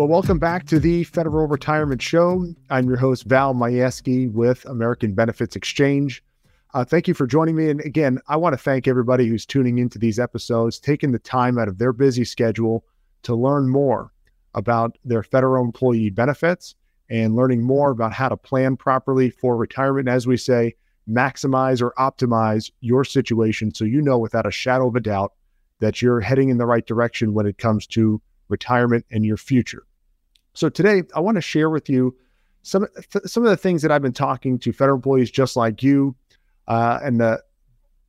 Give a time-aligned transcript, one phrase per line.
[0.00, 2.46] Well, welcome back to the Federal Retirement Show.
[2.70, 6.24] I'm your host, Val Majewski with American Benefits Exchange.
[6.72, 7.68] Uh, thank you for joining me.
[7.68, 11.58] And again, I want to thank everybody who's tuning into these episodes, taking the time
[11.58, 12.82] out of their busy schedule
[13.24, 14.10] to learn more
[14.54, 16.76] about their federal employee benefits
[17.10, 20.08] and learning more about how to plan properly for retirement.
[20.08, 20.76] As we say,
[21.06, 25.34] maximize or optimize your situation so you know without a shadow of a doubt
[25.80, 29.84] that you're heading in the right direction when it comes to retirement and your future.
[30.60, 32.14] So today, I want to share with you
[32.64, 32.86] some
[33.24, 36.14] some of the things that I've been talking to federal employees just like you,
[36.68, 37.42] uh, and the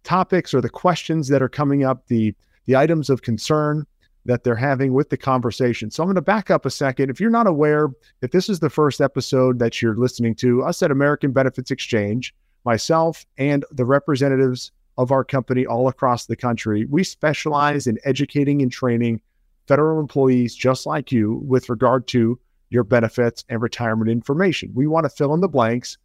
[0.04, 3.88] topics or the questions that are coming up, the the items of concern
[4.26, 5.90] that they're having with the conversation.
[5.90, 7.10] So I'm going to back up a second.
[7.10, 7.88] If you're not aware,
[8.22, 12.36] if this is the first episode that you're listening to, us at American Benefits Exchange,
[12.66, 18.62] myself and the representatives of our company all across the country, we specialize in educating
[18.62, 19.22] and training
[19.72, 22.38] federal employees just like you with regard to
[22.72, 24.70] your benefits and retirement information.
[24.76, 25.98] We want to fill in the blanks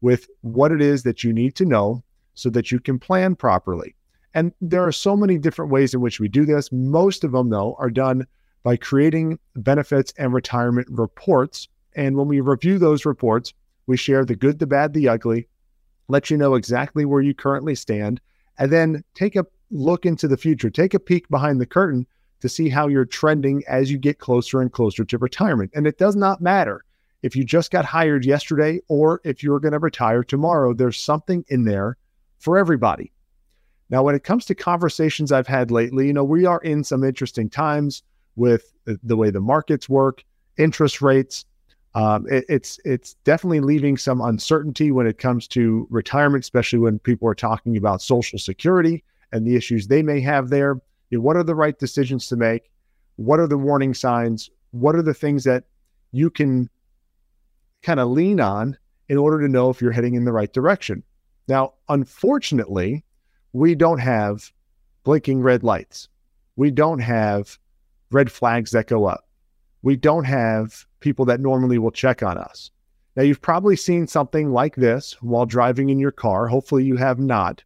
[0.00, 2.02] with what it is that you need to know
[2.34, 3.94] so that you can plan properly.
[4.34, 6.72] And there are so many different ways in which we do this.
[6.72, 8.26] Most of them, though, are done
[8.64, 11.68] by creating benefits and retirement reports.
[11.94, 13.54] And when we review those reports,
[13.86, 15.46] we share the good, the bad, the ugly,
[16.08, 18.20] let you know exactly where you currently stand,
[18.58, 22.04] and then take a look into the future, take a peek behind the curtain
[22.42, 25.70] to see how you're trending as you get closer and closer to retirement.
[25.74, 26.84] And it does not matter
[27.22, 31.44] if you just got hired yesterday or if you're going to retire tomorrow, there's something
[31.48, 31.96] in there
[32.38, 33.12] for everybody.
[33.90, 37.04] Now, when it comes to conversations I've had lately, you know, we are in some
[37.04, 38.02] interesting times
[38.36, 40.24] with the, way the markets work,
[40.56, 41.44] interest rates.
[41.94, 46.98] Um, it, it's it's definitely leaving some uncertainty when it comes to retirement, especially when
[46.98, 50.80] people are talking about Social Security and the issues they may have there.
[51.12, 52.70] You know, what are the right decisions to make?
[53.16, 54.48] What are the warning signs?
[54.70, 55.64] What are the things that
[56.10, 56.70] you can
[57.82, 58.78] kind of lean on
[59.10, 61.02] in order to know if you're heading in the right direction?
[61.48, 63.04] Now, unfortunately,
[63.52, 64.50] we don't have
[65.04, 66.08] blinking red lights.
[66.56, 67.58] We don't have
[68.10, 69.28] red flags that go up.
[69.82, 72.70] We don't have people that normally will check on us.
[73.16, 76.46] Now, you've probably seen something like this while driving in your car.
[76.46, 77.62] Hopefully, you have not.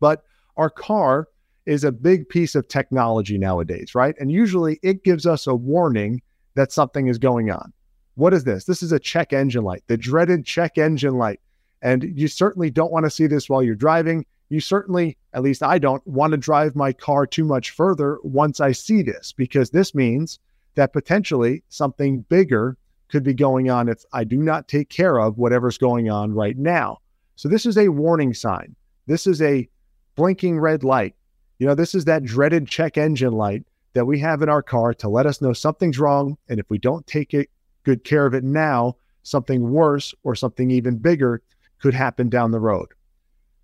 [0.00, 0.24] But
[0.56, 1.28] our car
[1.66, 4.14] is a big piece of technology nowadays, right?
[4.18, 6.22] And usually it gives us a warning
[6.54, 7.72] that something is going on.
[8.14, 8.64] What is this?
[8.64, 11.40] This is a check engine light, the dreaded check engine light.
[11.82, 15.62] And you certainly don't want to see this while you're driving you certainly, at least
[15.62, 19.70] I don't, want to drive my car too much further once I see this, because
[19.70, 20.38] this means
[20.76, 22.76] that potentially something bigger
[23.08, 26.56] could be going on if I do not take care of whatever's going on right
[26.56, 26.98] now.
[27.36, 28.74] So, this is a warning sign.
[29.06, 29.68] This is a
[30.14, 31.14] blinking red light.
[31.58, 34.92] You know, this is that dreaded check engine light that we have in our car
[34.94, 36.36] to let us know something's wrong.
[36.48, 37.48] And if we don't take it,
[37.82, 41.42] good care of it now, something worse or something even bigger
[41.78, 42.88] could happen down the road.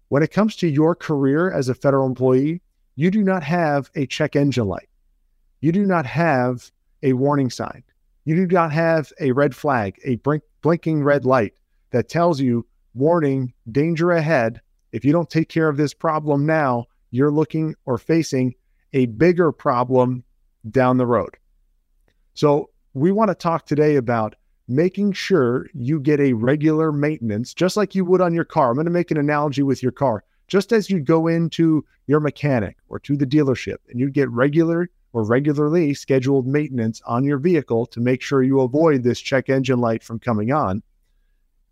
[0.08, 2.62] When it comes to your career as a federal employee,
[2.96, 4.88] you do not have a check engine light.
[5.60, 6.70] You do not have
[7.02, 7.82] a warning sign.
[8.24, 11.54] You do not have a red flag, a blink, blinking red light
[11.90, 14.60] that tells you, warning, danger ahead.
[14.92, 18.54] If you don't take care of this problem now, you're looking or facing
[18.92, 20.24] a bigger problem
[20.68, 21.36] down the road.
[22.34, 24.34] So, we want to talk today about
[24.68, 28.70] making sure you get a regular maintenance, just like you would on your car.
[28.70, 30.24] I'm going to make an analogy with your car.
[30.48, 34.90] Just as you go into your mechanic or to the dealership and you get regular
[35.12, 39.78] or regularly scheduled maintenance on your vehicle to make sure you avoid this check engine
[39.78, 40.82] light from coming on,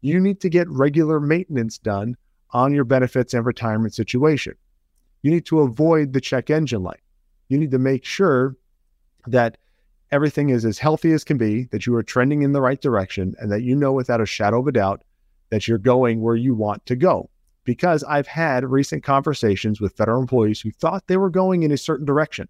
[0.01, 2.17] you need to get regular maintenance done
[2.53, 4.55] on your benefits and retirement situation.
[5.23, 7.01] You need to avoid the check engine light.
[7.49, 8.57] You need to make sure
[9.27, 9.59] that
[10.11, 13.35] everything is as healthy as can be, that you are trending in the right direction,
[13.39, 15.03] and that you know without a shadow of a doubt
[15.51, 17.29] that you're going where you want to go.
[17.65, 21.77] Because I've had recent conversations with federal employees who thought they were going in a
[21.77, 22.49] certain direction,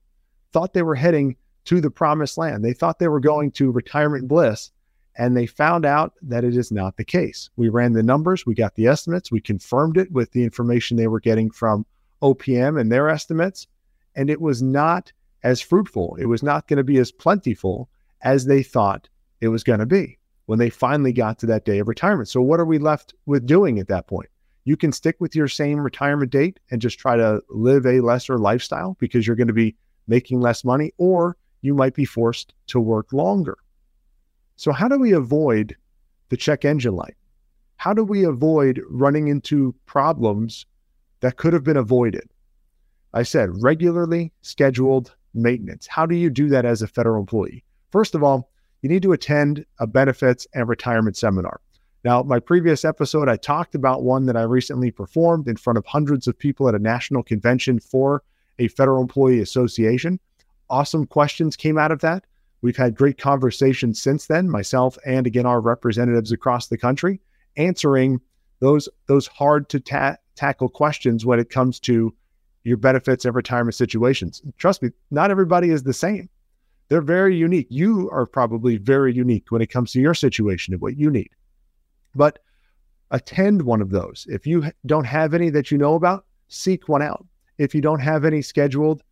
[0.52, 2.64] thought they were heading to the promised land.
[2.64, 4.70] They thought they were going to retirement bliss,
[5.16, 7.50] and they found out that it is not the case.
[7.56, 11.08] We ran the numbers, we got the estimates, we confirmed it with the information they
[11.08, 11.84] were getting from
[12.22, 13.66] OPM and their estimates,
[14.14, 15.12] and it was not
[15.42, 16.16] as fruitful.
[16.20, 17.88] It was not going to be as plentiful
[18.22, 19.08] as they thought
[19.40, 22.28] it was going to be when they finally got to that day of retirement.
[22.28, 24.28] So, what are we left with doing at that point?
[24.64, 28.38] You can stick with your same retirement date and just try to live a lesser
[28.38, 29.76] lifestyle because you're going to be
[30.06, 33.58] making less money, or you might be forced to work longer.
[34.56, 35.76] So, how do we avoid
[36.28, 37.16] the check engine light?
[37.76, 40.66] How do we avoid running into problems
[41.20, 42.28] that could have been avoided?
[43.12, 45.86] I said regularly scheduled maintenance.
[45.86, 47.64] How do you do that as a federal employee?
[47.90, 48.50] First of all,
[48.82, 51.60] you need to attend a benefits and retirement seminar.
[52.02, 55.84] Now, my previous episode, I talked about one that I recently performed in front of
[55.84, 58.22] hundreds of people at a national convention for
[58.58, 60.18] a federal employee association.
[60.70, 62.24] Awesome questions came out of that.
[62.62, 67.20] We've had great conversations since then, myself and again our representatives across the country,
[67.56, 68.20] answering
[68.60, 72.14] those those hard to ta- tackle questions when it comes to
[72.64, 74.42] your benefits and retirement situations.
[74.58, 76.28] Trust me, not everybody is the same.
[76.88, 77.68] They're very unique.
[77.70, 81.30] You are probably very unique when it comes to your situation and what you need.
[82.14, 82.40] But
[83.10, 84.26] attend one of those.
[84.28, 87.24] If you don't have any that you know about, seek one out.
[87.58, 89.02] If you don't have any scheduled,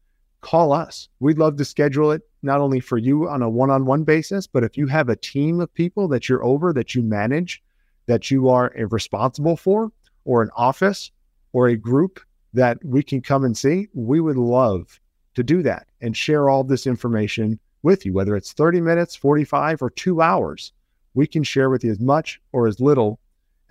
[0.41, 1.09] call us.
[1.21, 4.47] We'd love to schedule it not only for you on a one on one basis,
[4.47, 7.63] but if you have a team of people that you're over, that you manage,
[8.09, 9.93] that you are responsible for,
[10.25, 11.13] or an office
[11.53, 12.21] or a group
[12.53, 15.01] that we can come and see, we would love
[15.35, 19.83] to do that and share all this information with you, whether it's 30 minutes, 45,
[19.83, 20.73] or two hours.
[21.15, 23.21] We can share with you as much or as little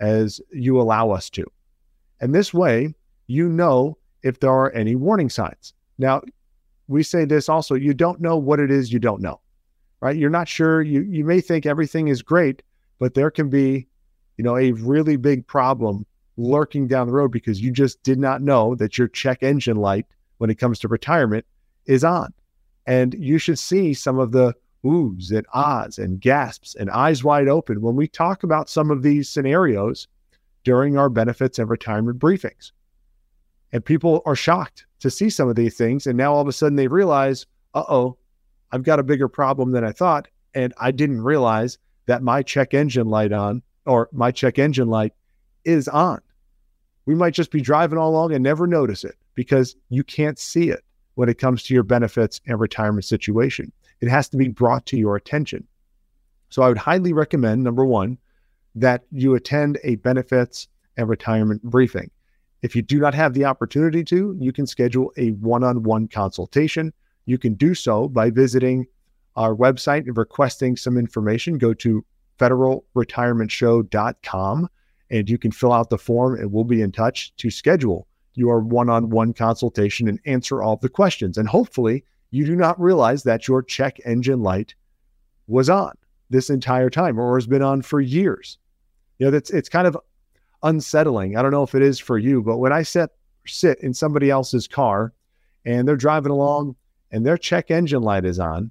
[0.00, 1.44] as you allow us to.
[2.20, 2.94] And this way,
[3.26, 5.74] you know if there are any warning signs.
[5.98, 6.22] Now,
[6.88, 9.40] we say this also you don't know what it is you don't know,
[10.00, 10.16] right?
[10.16, 10.82] You're not sure.
[10.82, 12.62] You, you may think everything is great,
[12.98, 13.86] but there can be,
[14.38, 16.06] you know, a really big problem
[16.38, 20.06] lurking down the road because you just did not know that your check engine light
[20.38, 21.44] when it comes to retirement
[21.86, 22.32] is on.
[22.86, 24.54] And you should see some of the
[24.84, 29.02] oohs and ahs and gasps and eyes wide open when we talk about some of
[29.02, 30.06] these scenarios
[30.62, 32.70] during our benefits and retirement briefings.
[33.72, 36.06] And people are shocked to see some of these things.
[36.06, 37.44] And now all of a sudden they realize,
[37.74, 38.16] uh oh,
[38.70, 40.28] I've got a bigger problem than I thought.
[40.54, 45.14] And I didn't realize that my check engine light on or my check engine light
[45.64, 46.20] is on
[47.08, 50.68] we might just be driving all along and never notice it because you can't see
[50.68, 53.72] it when it comes to your benefits and retirement situation.
[54.02, 55.66] It has to be brought to your attention.
[56.50, 58.18] So I would highly recommend number one,
[58.74, 60.68] that you attend a benefits
[60.98, 62.10] and retirement briefing.
[62.60, 66.08] If you do not have the opportunity to, you can schedule a one on one
[66.08, 66.92] consultation.
[67.24, 68.86] You can do so by visiting
[69.34, 71.56] our website and requesting some information.
[71.56, 72.04] Go to
[72.38, 74.68] federalretirementshow.com
[75.10, 78.60] and you can fill out the form and we'll be in touch to schedule your
[78.60, 81.38] one-on-one consultation and answer all the questions.
[81.38, 84.74] And hopefully you do not realize that your check engine light
[85.46, 85.92] was on
[86.30, 88.58] this entire time or has been on for years.
[89.18, 89.96] You know, that's it's kind of
[90.62, 91.36] unsettling.
[91.36, 93.10] I don't know if it is for you, but when I sit
[93.46, 95.12] sit in somebody else's car
[95.64, 96.76] and they're driving along
[97.10, 98.70] and their check engine light is on,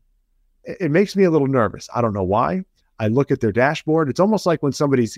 [0.64, 1.90] it, it makes me a little nervous.
[1.94, 2.64] I don't know why.
[3.00, 4.10] I look at their dashboard.
[4.10, 5.18] It's almost like when somebody's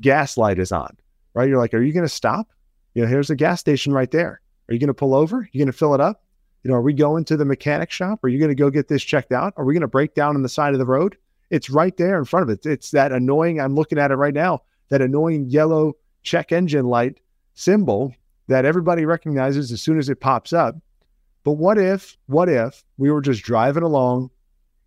[0.00, 0.96] gas light is on,
[1.34, 1.48] right?
[1.48, 2.48] You're like, are you going to stop?
[2.94, 4.40] You know, here's a gas station right there.
[4.68, 5.48] Are you going to pull over?
[5.52, 6.22] You going to fill it up?
[6.62, 8.24] You know, are we going to the mechanic shop?
[8.24, 9.54] Are you going to go get this checked out?
[9.56, 11.16] Are we going to break down on the side of the road?
[11.50, 12.66] It's right there in front of it.
[12.66, 17.20] It's that annoying, I'm looking at it right now, that annoying yellow check engine light
[17.54, 18.12] symbol
[18.48, 20.76] that everybody recognizes as soon as it pops up.
[21.44, 24.30] But what if, what if we were just driving along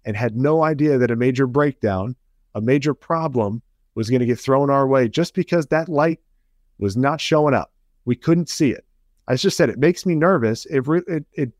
[0.03, 2.15] and had no idea that a major breakdown,
[2.55, 3.61] a major problem
[3.95, 6.19] was going to get thrown our way just because that light
[6.77, 7.71] was not showing up.
[8.05, 8.85] We couldn't see it.
[9.27, 10.65] I just said it makes me nervous.
[10.65, 11.51] It, it, it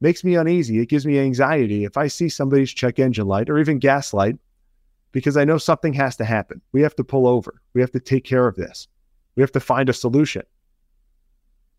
[0.00, 0.78] makes me uneasy.
[0.78, 4.36] It gives me anxiety if I see somebody's check engine light or even gas light
[5.12, 6.60] because I know something has to happen.
[6.72, 7.60] We have to pull over.
[7.74, 8.86] We have to take care of this.
[9.34, 10.42] We have to find a solution.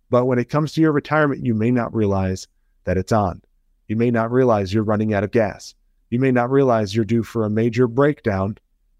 [0.09, 2.47] But when it comes to your retirement, you may not realize
[2.85, 3.41] that it's on.
[3.87, 5.75] You may not realize you're running out of gas.
[6.09, 8.57] You may not realize you're due for a major breakdown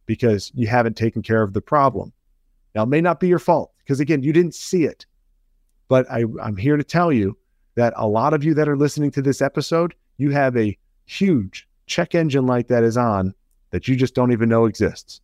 [0.08, 2.12] because you haven't taken care of the problem.
[2.74, 5.06] Now, it may not be your fault because, again, you didn't see it.
[5.88, 7.38] But I, I'm here to tell you
[7.76, 11.68] that a lot of you that are listening to this episode, you have a huge
[11.86, 13.34] check engine light that is on
[13.70, 15.22] that you just don't even know exists.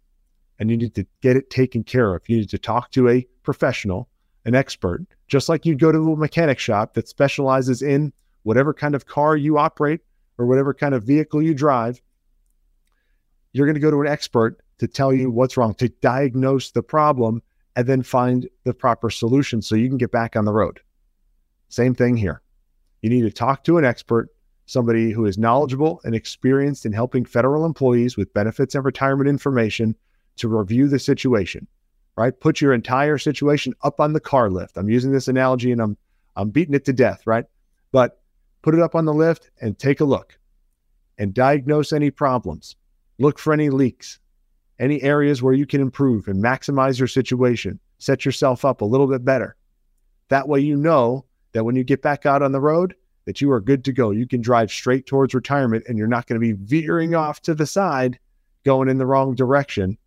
[0.59, 2.27] And you need to get it taken care of.
[2.29, 4.07] You need to talk to a professional,
[4.45, 8.13] an expert, just like you'd go to a mechanic shop that specializes in
[8.43, 10.01] whatever kind of car you operate
[10.37, 12.01] or whatever kind of vehicle you drive.
[13.51, 16.83] You're going to go to an expert to tell you what's wrong, to diagnose the
[16.83, 17.41] problem,
[17.75, 20.79] and then find the proper solution so you can get back on the road.
[21.69, 22.41] Same thing here.
[23.01, 24.29] You need to talk to an expert,
[24.65, 29.95] somebody who is knowledgeable and experienced in helping federal employees with benefits and retirement information
[30.37, 31.67] to review the situation,
[32.15, 32.39] right?
[32.39, 34.77] Put your entire situation up on the car lift.
[34.77, 35.97] I'm using this analogy and I'm
[36.35, 37.45] I'm beating it to death, right?
[37.91, 38.21] But
[38.63, 40.39] put it up on the lift and take a look
[41.17, 42.75] and diagnose any problems.
[43.19, 44.19] Look for any leaks
[44.79, 49.07] any areas where you can improve and maximize your situation, set yourself up a little
[49.07, 49.55] bit better.
[50.29, 53.51] That way, you know that when you get back out on the road, that you
[53.51, 54.11] are good to go.
[54.11, 57.55] You can drive straight towards retirement and you're not going to be veering off to
[57.55, 58.19] the side
[58.65, 59.97] going in the wrong direction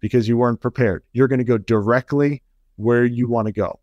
[0.00, 1.02] because you weren't prepared.
[1.12, 2.42] You're going to go directly
[2.76, 3.80] where you want to go.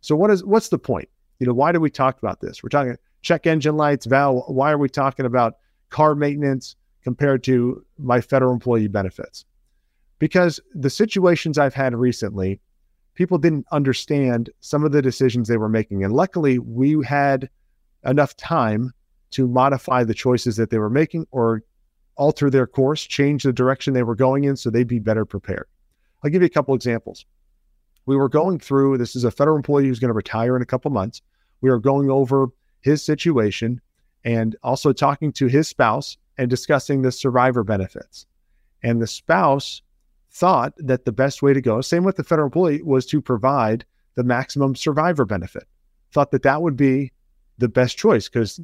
[0.00, 1.08] So what is what's the point?
[1.38, 2.62] You know, why do we talk about this?
[2.62, 4.44] We're talking check engine lights, Val.
[4.48, 5.54] Why are we talking about
[5.90, 9.44] car maintenance compared to my federal employee benefits?
[10.18, 12.60] Because the situations I've had recently,
[13.14, 16.04] people didn't understand some of the decisions they were making.
[16.04, 17.48] And luckily, we had
[18.04, 18.92] enough time
[19.32, 21.62] to modify the choices that they were making or
[22.16, 25.66] alter their course, change the direction they were going in so they'd be better prepared.
[26.22, 27.24] I'll give you a couple examples.
[28.06, 30.66] We were going through this is a federal employee who's going to retire in a
[30.66, 31.22] couple months.
[31.60, 32.48] We are going over
[32.80, 33.80] his situation
[34.24, 38.24] and also talking to his spouse and discussing the survivor benefits.
[38.82, 39.82] And the spouse
[40.30, 43.84] thought that the best way to go, same with the federal employee, was to provide
[44.14, 45.64] the maximum survivor benefit.
[46.12, 47.12] Thought that that would be
[47.58, 48.58] the best choice because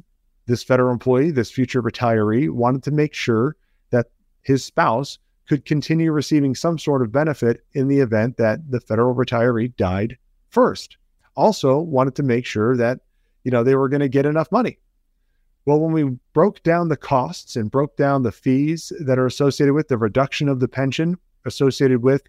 [0.47, 3.55] this federal employee, this future retiree, wanted to make sure
[3.91, 4.07] that
[4.41, 9.13] his spouse could continue receiving some sort of benefit in the event that the federal
[9.13, 10.17] retiree died
[10.49, 10.97] first.
[11.35, 13.01] Also, wanted to make sure that
[13.43, 14.79] you know they were going to get enough money.
[15.67, 19.73] Well, when we broke down the costs and broke down the fees that are associated
[19.73, 22.23] with the reduction of the pension associated with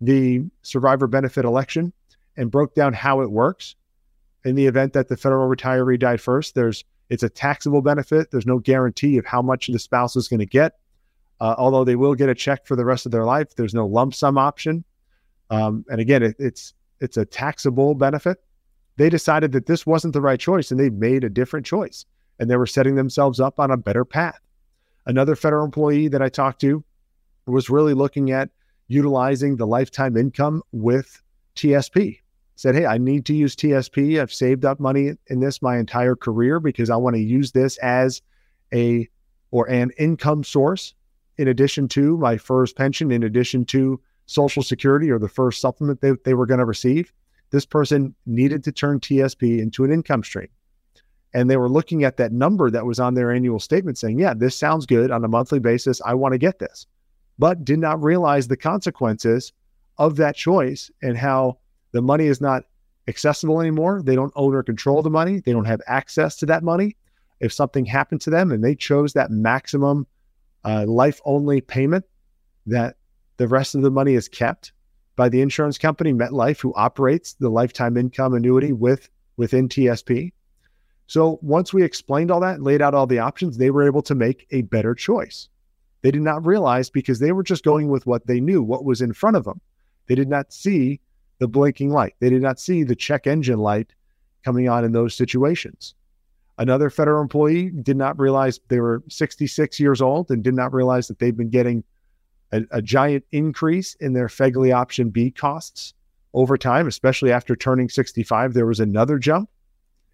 [0.00, 1.92] the survivor benefit election
[2.36, 3.76] and broke down how it works
[4.44, 8.32] in the event that the federal retiree died first, there's it's a taxable benefit.
[8.32, 10.72] There's no guarantee of how much the spouse is going to get.
[11.40, 13.86] Uh, although they will get a check for the rest of their life, there's no
[13.86, 14.82] lump sum option.
[15.48, 18.42] Um, and again, it, it's it's a taxable benefit.
[18.96, 22.04] They decided that this wasn't the right choice, and they made a different choice,
[22.40, 24.40] and they were setting themselves up on a better path.
[25.06, 26.82] Another federal employee that I talked to
[27.46, 28.48] was really looking at
[28.88, 31.22] utilizing the lifetime income with
[31.54, 32.18] TSP.
[32.56, 34.20] Said, hey, I need to use TSP.
[34.20, 37.78] I've saved up money in this my entire career because I want to use this
[37.78, 38.20] as
[38.72, 39.08] a
[39.50, 40.94] or an income source
[41.38, 46.00] in addition to my first pension, in addition to Social Security or the first supplement
[46.00, 47.12] they, they were going to receive.
[47.50, 50.48] This person needed to turn TSP into an income stream.
[51.32, 54.34] And they were looking at that number that was on their annual statement saying, yeah,
[54.34, 56.00] this sounds good on a monthly basis.
[56.04, 56.86] I want to get this,
[57.38, 59.52] but did not realize the consequences
[59.98, 61.58] of that choice and how
[61.92, 62.64] the money is not
[63.06, 64.02] accessible anymore.
[64.02, 66.96] They don't own or control the money, they don't have access to that money.
[67.38, 70.06] If something happened to them and they chose that maximum
[70.64, 72.04] uh, life only payment
[72.66, 72.96] that
[73.38, 74.72] the rest of the money is kept
[75.16, 80.32] by the insurance company MetLife, who operates the lifetime income annuity with within TSP.
[81.10, 84.14] So once we explained all that, laid out all the options, they were able to
[84.14, 85.48] make a better choice.
[86.02, 89.02] They did not realize because they were just going with what they knew, what was
[89.02, 89.60] in front of them.
[90.06, 91.00] They did not see
[91.40, 92.14] the blinking light.
[92.20, 93.92] They did not see the check engine light
[94.44, 95.96] coming on in those situations.
[96.58, 101.08] Another federal employee did not realize they were 66 years old and did not realize
[101.08, 101.82] that they've been getting
[102.52, 105.92] a, a giant increase in their FEGLI option B costs
[106.34, 108.54] over time, especially after turning 65.
[108.54, 109.50] There was another jump.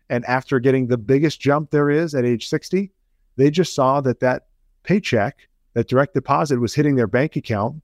[0.09, 2.91] And after getting the biggest jump there is at age 60,
[3.37, 4.47] they just saw that that
[4.83, 7.83] paycheck, that direct deposit was hitting their bank account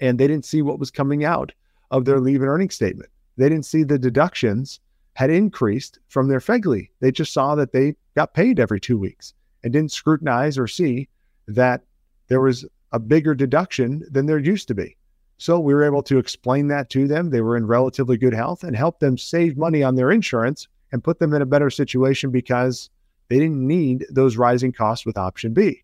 [0.00, 1.52] and they didn't see what was coming out
[1.90, 3.10] of their leave and earning statement.
[3.36, 4.80] They didn't see the deductions
[5.14, 6.90] had increased from their FEGLI.
[7.00, 11.08] They just saw that they got paid every two weeks and didn't scrutinize or see
[11.48, 11.82] that
[12.28, 14.96] there was a bigger deduction than there used to be.
[15.38, 17.30] So we were able to explain that to them.
[17.30, 21.04] They were in relatively good health and help them save money on their insurance and
[21.04, 22.90] put them in a better situation because
[23.28, 25.82] they didn't need those rising costs with option B.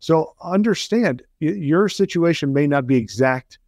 [0.00, 3.58] So understand your situation may not be exact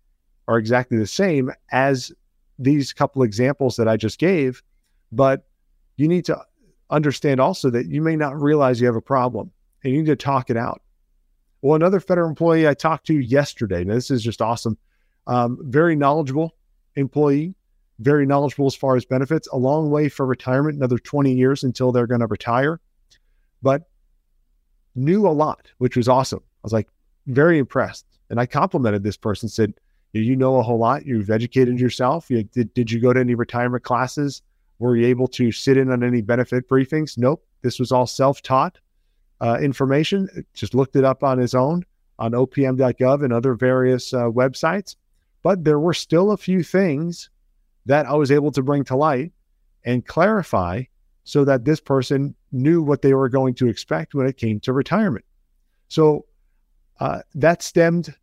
[0.47, 2.13] or exactly the same as
[2.59, 4.63] these couple examples that I just gave,
[5.13, 5.47] but
[5.97, 6.39] you need to
[6.91, 9.51] understand also that you may not realize you have a problem
[9.83, 10.83] and you need to talk it out.
[11.63, 14.79] Well, another federal employee I talked to yesterday, and this is just awesome,
[15.27, 16.55] um, very knowledgeable
[16.95, 17.55] employee,
[17.99, 21.93] very knowledgeable as far as benefits, a long way for retirement, another 20 years until
[21.93, 22.81] they're going to retire,
[23.63, 23.89] but
[24.95, 26.41] knew a lot, which was awesome.
[26.41, 26.89] I was like
[27.27, 28.07] very impressed.
[28.31, 29.75] And I complimented this person, said,
[30.13, 31.07] You know a whole lot.
[31.07, 32.31] You've educated yourself.
[32.31, 34.43] You, did, did you go to any retirement classes?
[34.79, 37.17] Were you able to sit in on any benefit briefings?
[37.17, 37.47] Nope.
[37.63, 38.79] This was all self taught
[39.41, 40.45] uh, information.
[40.55, 41.85] Just looked it up on his own
[42.19, 44.97] on opm.gov and other various uh, websites.
[45.43, 47.31] But there were still a few things
[47.87, 49.33] that I was able to bring to light
[49.85, 50.83] and clarify
[51.25, 54.73] so that this person knew what they were going to expect when it came to
[54.73, 55.25] retirement.
[55.89, 56.27] So
[57.01, 58.15] uh, that stemmed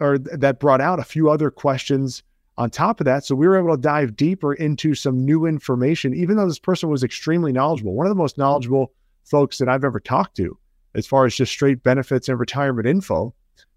[0.00, 2.22] or th- that brought out a few other questions
[2.56, 6.12] on top of that, so we were able to dive deeper into some new information,
[6.14, 7.94] even though this person was extremely knowledgeable.
[7.94, 8.92] One of the most knowledgeable
[9.24, 10.58] folks that I've ever talked to,
[10.94, 13.32] as far as just straight benefits and retirement info.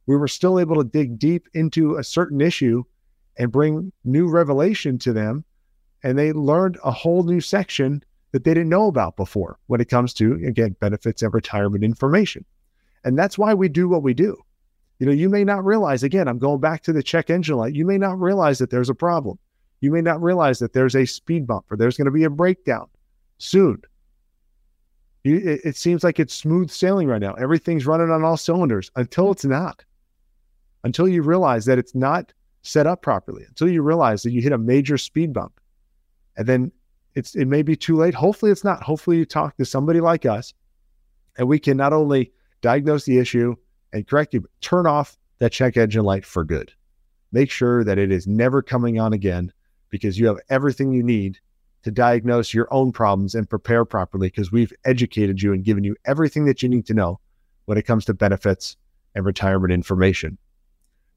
[0.08, 2.84] we were still able to dig deep into a certain issue
[3.38, 5.44] and bring new revelation to them.
[6.04, 9.90] And they learned a whole new section that they didn't know about before when it
[9.90, 12.46] comes to, again, benefits and retirement information.
[13.04, 14.38] And that's why we do what we do.
[15.00, 17.74] You know, you may not realize, again, I'm going back to the check engine light.
[17.74, 19.40] You may not realize that there's a problem.
[19.80, 22.30] You may not realize that there's a speed bump or there's going to be a
[22.30, 22.88] breakdown
[23.40, 23.82] soon.
[25.24, 27.34] You, it, it seems like it's smooth sailing right now.
[27.34, 29.84] Everything's running on all cylinders until it's not.
[30.84, 34.52] Until you realize that it's not set up properly, until you realize that you hit
[34.52, 35.60] a major speed bump.
[36.38, 36.72] And then
[37.16, 38.14] it's it may be too late.
[38.14, 38.84] Hopefully it's not.
[38.84, 40.54] Hopefully you talk to somebody like us
[41.38, 43.56] and we can not only diagnose the issue
[43.94, 46.72] and correct you, but turn off that check engine light for good.
[47.32, 49.52] Make sure that it is never coming on again
[49.90, 51.40] because you have everything you need
[51.84, 55.96] to diagnose your own problems and prepare properly because we've educated you and given you
[56.06, 57.20] everything that you need to know
[57.66, 58.78] when it comes to benefits
[59.16, 60.38] and retirement information.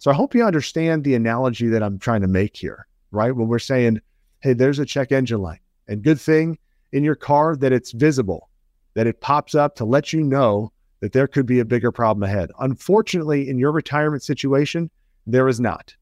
[0.04, 3.34] So I hope you understand the analogy that I'm trying to make here, right?
[3.34, 4.02] When we're saying,
[4.40, 6.58] hey, there's a check engine light, and good thing
[6.92, 8.50] in your car that it's visible,
[8.92, 10.70] that it pops up to let you know
[11.00, 12.50] that there could be a bigger problem ahead.
[12.58, 14.90] Unfortunately, in your retirement situation,
[15.26, 15.96] there is not.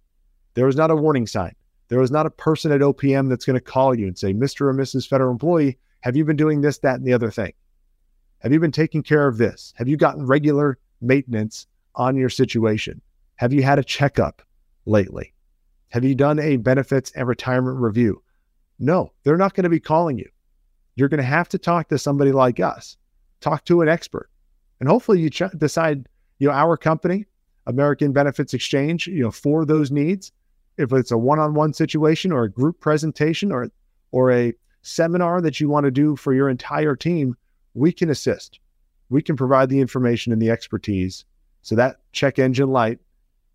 [0.54, 1.54] There is not a warning sign.
[1.87, 4.62] There is not a person at OPM that's going to call you and say, Mr.
[4.62, 5.06] or Mrs.
[5.06, 7.52] Federal Employee, have you been doing this, that, and the other thing?
[8.40, 9.73] Have you been taking care of this?
[9.76, 13.00] Have you gotten regular maintenance on your situation?
[13.36, 14.42] Have you had a checkup
[14.86, 15.32] lately?
[15.90, 18.22] Have you done a benefits and retirement review?
[18.78, 20.28] No, they're not going to be calling you.
[20.94, 22.96] You're going to have to talk to somebody like us,
[23.40, 24.30] talk to an expert.
[24.80, 26.08] And hopefully you ch- decide,
[26.38, 27.26] you know, our company,
[27.66, 30.32] American Benefits Exchange, you know, for those needs
[30.78, 33.70] if it's a one-on-one situation or a group presentation or
[34.10, 37.34] or a seminar that you want to do for your entire team,
[37.75, 38.58] we can assist.
[39.08, 41.25] We can provide the information and the expertise.
[41.62, 42.99] So that check engine light,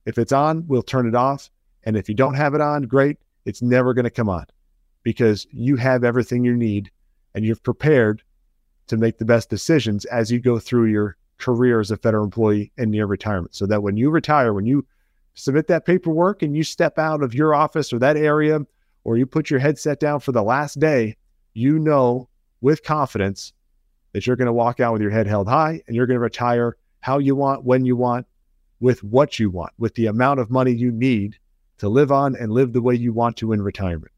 [0.08, 1.50] if it's on, we'll turn it off.
[1.84, 3.18] And if you don't have it on, great.
[3.44, 4.46] It's never going to come on
[5.04, 6.90] because you have everything you need
[7.36, 8.24] and you've prepared
[8.88, 12.72] to make the best decisions as you go through your career as a federal employee
[12.78, 13.54] and near retirement.
[13.54, 14.88] So that when you retire, when you
[15.34, 18.62] submit that paperwork and you step out of your office or that area,
[19.04, 21.18] or you put your headset down for the last day,
[21.54, 22.30] you know
[22.62, 23.52] with confidence
[24.14, 26.22] that you're going to walk out with your head held high and you're going to
[26.22, 28.26] retire how you want, when you want,
[28.80, 31.38] with what you want, with the amount of money you need
[31.78, 34.12] to live on and live the way you want to in retirement.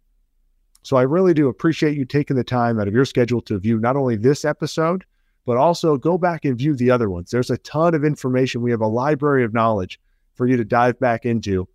[0.84, 3.80] So I really do appreciate you taking the time out of your schedule to view
[3.80, 5.04] not only this episode,
[5.46, 7.32] but also go back and view the other ones.
[7.32, 8.62] There's a ton of information.
[8.62, 10.00] We have a library of knowledge
[10.36, 11.68] for you to dive back into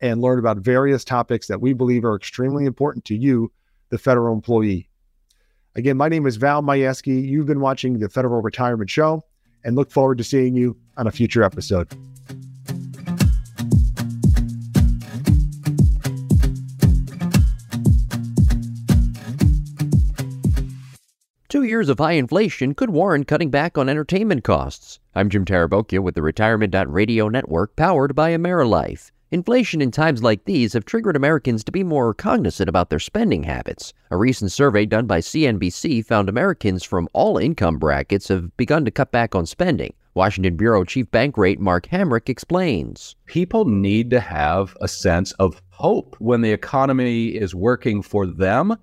[0.00, 3.52] and learn about various topics that we believe are extremely important to you,
[3.90, 4.88] the federal employee.
[5.74, 7.28] Again, my name is Val Majewski.
[7.28, 9.22] You've been watching the Federal Retirement Show
[9.64, 11.88] and look forward to seeing you on a future episode.
[21.48, 25.00] Two years of high inflation could warrant cutting back on entertainment costs.
[25.16, 29.10] I'm Jim Tarabokia with the Retirement.radio network powered by AmeriLife.
[29.32, 33.44] Inflation in times like these have triggered Americans to be more cognizant about their spending
[33.44, 33.92] habits.
[34.10, 38.90] A recent survey done by CNBC found Americans from all income brackets have begun to
[38.90, 39.94] cut back on spending.
[40.14, 43.14] Washington Bureau Chief Bankrate Mark Hamrick explains.
[43.26, 48.76] People need to have a sense of hope when the economy is working for them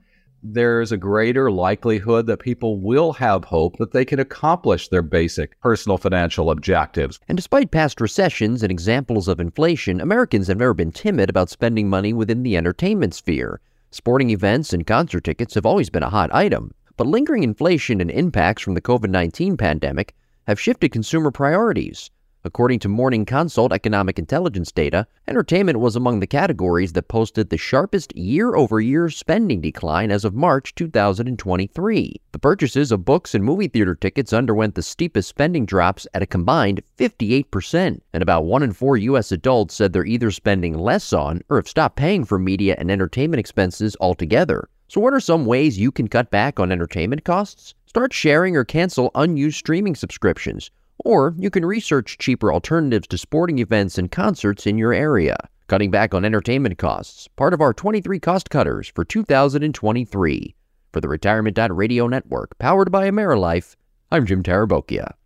[0.54, 5.60] there's a greater likelihood that people will have hope that they can accomplish their basic
[5.60, 7.20] personal financial objectives.
[7.28, 11.90] And despite past recessions and examples of inflation, Americans have never been timid about spending
[11.90, 13.60] money within the entertainment sphere.
[13.92, 18.10] Sporting events and concert tickets have always been a hot item, but lingering inflation and
[18.10, 22.10] impacts from the COVID 19 pandemic have shifted consumer priorities.
[22.48, 27.58] According to Morning Consult economic intelligence data, entertainment was among the categories that posted the
[27.58, 32.16] sharpest year over year spending decline as of March 2023.
[32.32, 36.26] The purchases of books and movie theater tickets underwent the steepest spending drops at a
[36.26, 39.34] combined 58%, and about 1 in 4 U.S.
[39.34, 43.42] adults said they're either spending less on or have stopped paying for media and entertainment
[43.42, 44.70] expenses altogether.
[44.88, 47.74] So, what are some ways you can cut back on entertainment costs?
[47.88, 53.60] Start sharing or cancel unused streaming subscriptions or you can research cheaper alternatives to sporting
[53.60, 55.38] events and concerts in your area.
[55.68, 60.56] Cutting back on entertainment costs, part of our 23 cost cutters for 2023.
[60.94, 63.76] For the Retirement.radio network, powered by AmeriLife,
[64.10, 65.18] I'm Jim Tarabokia.